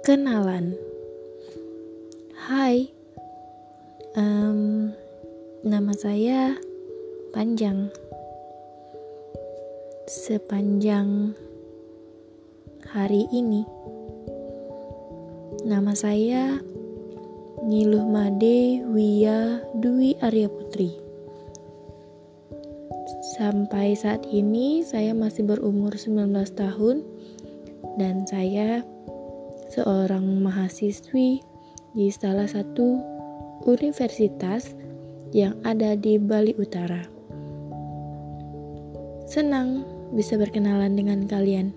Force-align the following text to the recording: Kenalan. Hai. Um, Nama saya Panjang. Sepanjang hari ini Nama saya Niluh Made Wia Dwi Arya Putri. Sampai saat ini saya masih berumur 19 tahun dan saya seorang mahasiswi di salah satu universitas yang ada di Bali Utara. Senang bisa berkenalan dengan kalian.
Kenalan. 0.00 0.80
Hai. 2.48 2.88
Um, 4.16 4.96
Nama 5.60 5.92
saya 5.92 6.56
Panjang. 7.36 7.92
Sepanjang 10.08 11.36
hari 12.96 13.28
ini 13.28 13.68
Nama 15.68 15.92
saya 15.92 16.56
Niluh 17.60 18.08
Made 18.08 18.80
Wia 18.96 19.60
Dwi 19.76 20.16
Arya 20.24 20.48
Putri. 20.48 20.96
Sampai 23.36 23.92
saat 24.00 24.24
ini 24.32 24.80
saya 24.80 25.12
masih 25.12 25.44
berumur 25.44 25.92
19 25.92 26.32
tahun 26.56 27.04
dan 28.00 28.24
saya 28.24 28.80
seorang 29.70 30.42
mahasiswi 30.42 31.40
di 31.94 32.06
salah 32.10 32.46
satu 32.46 32.98
universitas 33.66 34.74
yang 35.30 35.54
ada 35.62 35.94
di 35.94 36.18
Bali 36.18 36.54
Utara. 36.58 37.06
Senang 39.30 39.86
bisa 40.10 40.34
berkenalan 40.34 40.98
dengan 40.98 41.22
kalian. 41.30 41.70